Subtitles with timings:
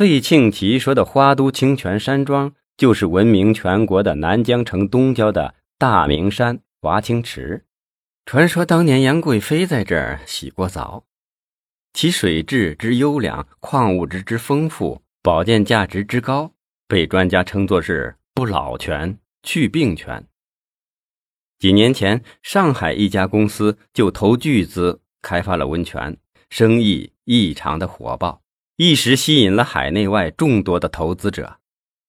[0.00, 7.66] 费庆奇说的花都清泉山庄，就是闻名全国的南江城东郊的大明山华清池。
[8.24, 11.04] 传说当年杨贵妃在这儿洗过澡，
[11.92, 16.50] 其水质之优良，矿物质之丰富，保健价值之高，
[16.88, 20.26] 被专家称作是不老泉、去病泉。
[21.58, 26.16] 几年前，上海一家公司就投巨资开发了温泉，
[26.48, 28.40] 生意异常的火爆，
[28.82, 31.58] 一时吸引了海内外众多的投资者，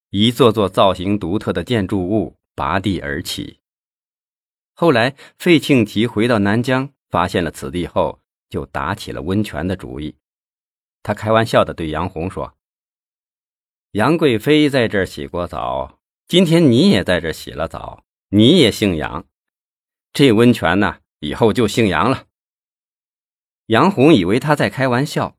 [0.09, 3.59] 一座座造型独特的建筑物拔地而起。
[4.73, 10.16] 后来，费庆奇回到南疆，发现了此地后，就打起了温泉的主意。
[11.04, 12.55] 他开玩笑的对杨红说
[13.92, 19.26] ：“杨贵妃在这儿洗过澡，今天你也在这儿洗了澡，你也姓杨，
[20.14, 22.28] 这温泉呢，以后就姓杨了。”
[23.67, 25.38] 杨红以为他在开玩笑。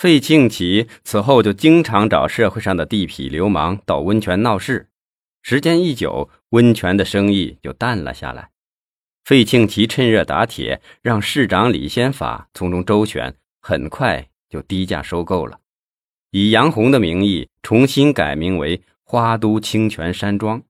[0.00, 4.88] 费庆奇此后就经常找社会上的地痞流氓到温泉闹事。
[5.42, 8.48] 时间一久，温泉的生意就淡了下来。
[9.24, 15.60] 费庆奇趁热打铁，让市长李先法从中周旋，很快就低价收购了，
[16.30, 20.62] 以杨红的名义重新改名为花都清泉山庄，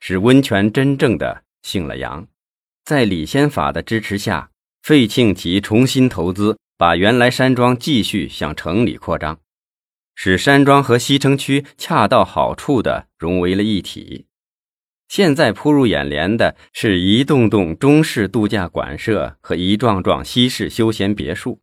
[0.00, 2.26] 使温泉真正的姓了杨。
[2.84, 4.50] 在李先法的支持下，
[4.82, 9.38] 费庆奇重新投资，把原来山庄继续向城里扩张。
[10.14, 14.24] 使山庄和西城区恰到好处地融为了一体。
[15.06, 21.60] 现在扑入眼帘的是一栋栋中式度假馆舍和一幢幢西式休闲别墅。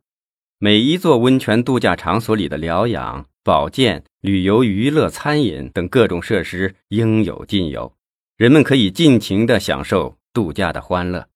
[0.60, 7.92] 每一座温泉度假场所里的疗养、保健、旅游、娱乐、餐饮等各种设施应有尽有，
[8.36, 11.26] 人们可以尽情地享受度假的欢乐。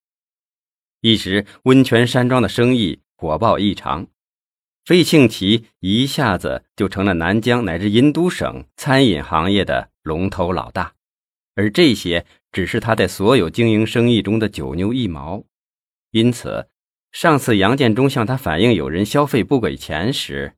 [1.01, 4.09] 一时，温泉山庄的生意火爆异常。
[4.85, 10.95] 费庆奇一下子就成了南疆乃至印度省餐饮行业的龙头老大，
[11.55, 15.45] 而这些只是他在所有经营生意中的九牛一毛。
[16.11, 16.69] 因此，
[17.13, 20.57] 上次杨建忠向他反映有人消费不给钱时，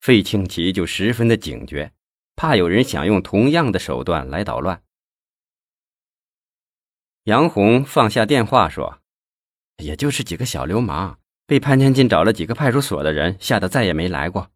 [0.00, 1.92] 费庆奇就十分的警觉，
[2.36, 4.82] 怕有人想用同样的手段来捣乱。
[7.24, 9.00] 杨红放下电话说
[9.82, 14.50] ：“也就是几个小流氓。”被潘天进找了几个派出所的人吓得再也没来过。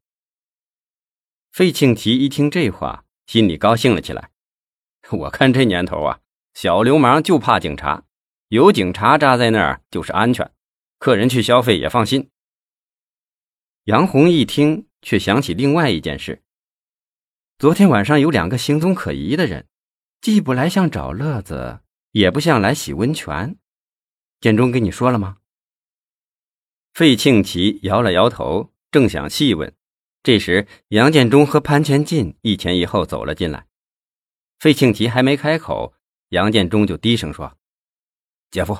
[1.53, 4.31] 费庆奇一听这话，心里高兴了起来。
[5.11, 6.21] 我看这年头啊，
[6.55, 8.05] 小流氓就怕警察，
[8.49, 10.53] 有警察扎在那儿就是安全，
[10.99, 12.31] 客人去消费也放心。
[13.85, 16.43] 杨红一听，却想起另外一件事：
[17.59, 19.67] 昨天晚上有两个行踪可疑的人，
[20.21, 21.81] 既不来像找乐子，
[22.11, 23.57] 也不像来洗温泉。
[24.41, 25.39] 建中跟你说了吗？
[26.97, 29.71] 费庆奇摇了摇头，正想细问，
[30.23, 33.67] 这时杨建忠和潘前进一前一后走了进来。
[34.59, 35.93] 费庆奇还没开口，
[36.31, 37.59] 杨建忠就低声说
[38.51, 38.79] ：“姐夫，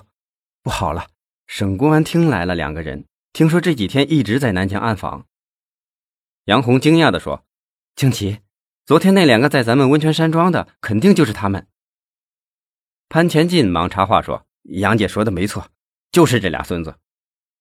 [0.63, 1.09] 不好了，
[1.47, 3.05] 省公安厅来了两个人，
[3.35, 5.27] 听说这几天一直在南疆暗访。”
[6.47, 7.45] 杨红惊讶地说
[7.97, 8.39] ：“庆奇，
[8.87, 11.69] 昨天那两个在咱们温泉山庄的，肯定就是他们。”
[13.11, 14.47] 潘前进忙插话说
[14.81, 15.69] ：“杨姐说的没错，
[16.11, 16.97] 就是这俩孙子。”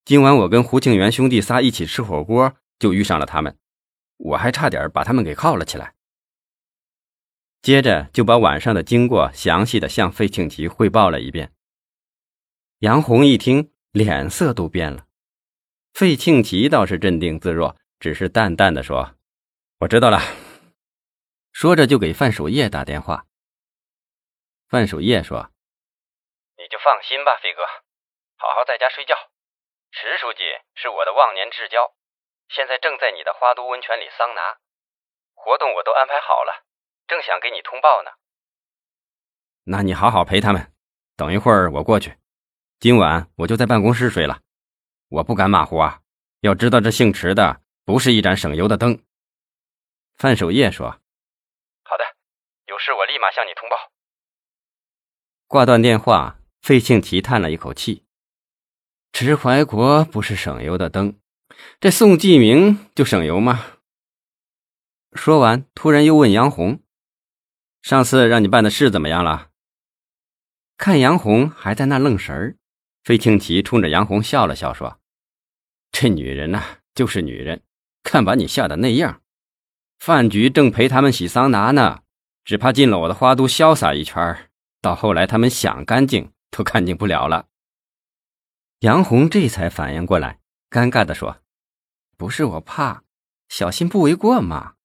[0.06, 3.58] 今晚我跟胡庆元兄弟仨一起吃火锅，就遇上了他们，
[4.18, 5.96] 我还差点把他们给铐了起来。
[7.64, 11.52] 接着就把晚上的经过详细的向费庆奇汇报了一遍。
[12.82, 15.08] 杨红一听，脸色都变了。
[15.92, 19.16] 费庆奇倒是镇定自若，只是淡淡的说
[19.82, 20.20] ：“我知道了。”
[21.52, 23.26] 说着就给范守业打电话。
[24.68, 25.50] 范守业说
[26.58, 27.64] ：“你就放心吧，飞哥，
[28.38, 29.16] 好好在家睡觉。”
[29.96, 30.44] 池书记
[30.76, 31.96] 是我的忘年至交，
[32.50, 34.60] 现在正在你的花都温泉里桑拿，
[35.34, 36.66] 活动我都安排好了，
[37.08, 38.12] 正想给你通报呢。
[39.64, 40.74] 那你好好陪他们，
[41.16, 42.18] 等一会儿我过去。
[42.78, 44.42] 今晚我就在办公室睡了，
[45.08, 46.02] 我不敢马虎啊。
[46.42, 49.02] 要知道这姓池的不是一盏省油的灯。
[50.18, 50.90] 范守业说
[51.88, 52.04] ：“好的，
[52.66, 53.94] 有事我立马向你通报。”
[55.48, 58.05] 挂断电话，费庆奇叹了一口气。
[59.18, 61.16] 池怀国不是省油的灯，
[61.80, 63.64] 这宋继明就省油吗？
[65.14, 66.82] 说完，突然又问杨红
[67.82, 69.52] ：“上次让你办的事怎么样了？”
[70.76, 72.58] 看杨红还在那愣神儿，
[73.06, 75.00] 费庆奇冲着杨红笑了笑，说
[75.94, 76.62] ：“这女人呐，
[76.94, 77.62] 就是女人，
[78.04, 79.22] 看把你吓得那样。
[79.98, 82.02] 饭局正陪他们洗桑拿呢，
[82.44, 84.52] 只怕进了我的花都潇洒一圈
[84.82, 87.48] 到后来他们想干净都干净不了了。”
[88.86, 90.40] 杨红这才反应过来，
[90.70, 91.42] 尴尬地说
[92.18, 93.02] ：“不是我怕，
[93.50, 94.76] 小心不为过嘛。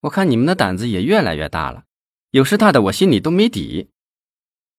[0.00, 1.84] 我看你们的胆子也越来越大了，
[2.30, 3.92] 有事大的我心里都没底。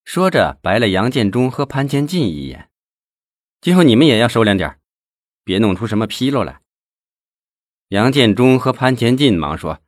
[0.04, 2.70] 说着，白了杨建中和潘千进一眼。
[3.62, 4.82] 今后你们也要收敛点
[5.46, 6.60] 别弄出什么纰漏来。
[7.88, 9.82] 杨建中和潘千进忙说：“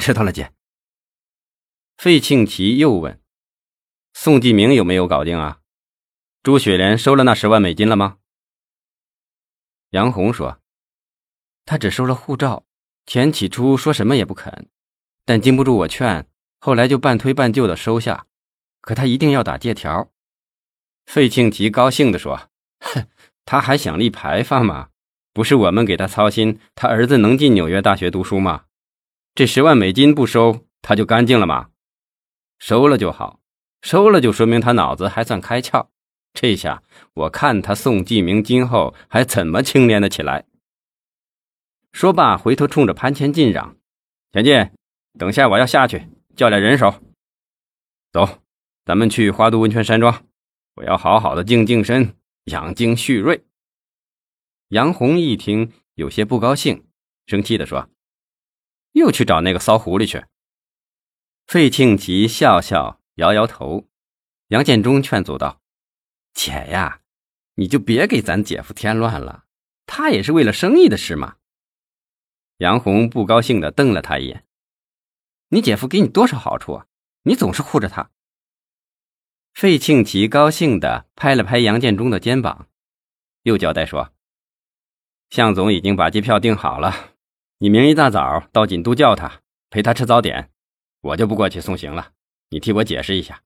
[0.00, 0.54] 知道了，姐。”
[1.98, 3.20] 费庆奇又问
[4.14, 5.58] ：“宋继明有没有搞定啊？
[6.42, 8.16] 朱雪莲收了那十万美金了吗？”
[9.90, 10.58] 杨红说
[11.64, 12.64] ：“他只收了护照，
[13.06, 14.68] 钱起初说什么也不肯，
[15.24, 16.26] 但经不住我劝，
[16.58, 18.26] 后来就半推半就的收下。
[18.80, 20.10] 可他一定要打借条。”
[21.06, 22.50] 费庆奇高兴地说
[22.80, 23.06] ：“哼，
[23.44, 24.88] 他还想立牌坊吗？
[25.32, 28.64] 不是我们给他操心，他儿子能进纽约大学读书吗？
[29.34, 31.70] 这十万美金不收，他就干净了吗？”
[32.58, 33.40] 收了就好，
[33.80, 35.88] 收了就说明他脑子还算开窍。
[36.34, 36.82] 这下
[37.14, 40.46] 我看他宋继明今后还怎么清廉的起来。
[41.92, 43.76] 说罢，回头冲着潘前进嚷
[44.32, 44.70] ：“前进，
[45.18, 47.02] 等下我要下去叫来人手。
[48.10, 48.42] 走，
[48.84, 50.24] 咱们去花都温泉山庄，
[50.76, 53.44] 我要好好的静静身，养精蓄锐。”
[54.68, 56.86] 杨红一听，有些不高兴，
[57.26, 57.90] 生气的说
[58.92, 60.24] ：“又去找那个骚狐狸去。”
[61.46, 63.86] 费庆吉笑笑，摇摇头。
[64.48, 65.60] 杨建忠劝阻道
[66.34, 67.00] ：“姐呀，
[67.54, 69.44] 你就别给咱姐夫添乱了，
[69.86, 71.36] 他也是为了生意的事嘛。”
[72.58, 74.46] 杨红不高兴的瞪了他一眼
[75.50, 76.86] ：“你姐夫给你多少好处啊？
[77.24, 78.10] 你总是护着他。”
[79.52, 82.68] 费庆奇高兴的拍了拍杨建忠的肩膀，
[83.42, 84.12] 又交代说
[85.28, 87.14] ：“向总已经把机票订好了，
[87.58, 90.50] 你明一大早到锦都叫他，陪他吃早点。”
[91.02, 92.12] 我就不过去送行了，
[92.50, 93.42] 你替我解释一下。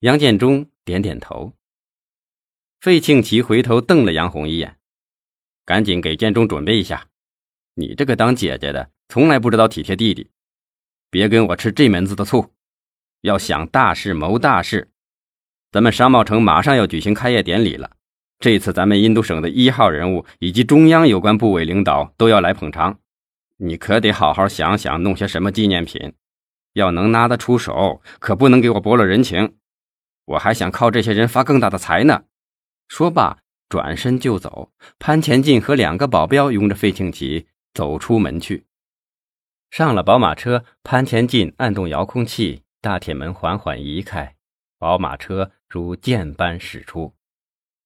[0.00, 1.52] 杨建忠点点头。
[2.82, 4.76] 费庆奇回头瞪了杨红一眼，
[5.64, 7.06] 赶紧给建忠准备一下。
[7.74, 10.28] 你这个当姐姐的，从来不知道体贴弟弟，
[11.08, 12.52] 别跟我吃这门子的醋。
[13.20, 14.90] 要想大事谋大事，
[15.70, 17.88] 咱们商贸城马上要举行开业典礼了。
[18.40, 22.98] 这次咱们印度省的一号人物以及中央有关部委领导都要来捧场，
[23.58, 26.14] 你可得好好想想弄些什么纪念品。
[26.72, 29.54] 要能拿得出手，可不能给我驳了人情。
[30.24, 32.24] 我还想靠这些人发更大的财呢。
[32.94, 33.38] 说罢，
[33.70, 34.70] 转身就走。
[34.98, 38.66] 潘前进和两个保镖拥着费庆奇走出门去。
[39.70, 44.36] 上了宝马车，潘前进按动遥控器，大铁门缓缓移开，
[44.78, 47.14] 宝马车如箭般驶出。